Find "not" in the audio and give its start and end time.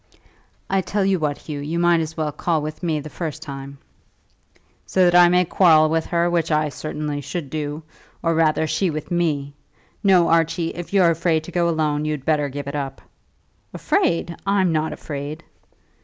14.71-14.91